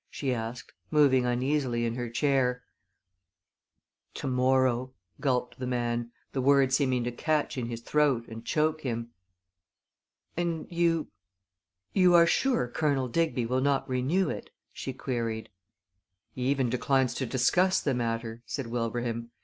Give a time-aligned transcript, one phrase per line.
[0.09, 2.63] she asked, moving uneasily in her chair.
[4.15, 8.81] "To morrow," gulped the man, the word seeming to catch in his throat and choke
[8.81, 9.11] him.
[10.35, 11.09] "And you
[11.93, 15.49] you are sure Colonel Digby will not renew it?" she queried.
[16.31, 19.29] "He even declines to discuss the matter," said Wilbraham.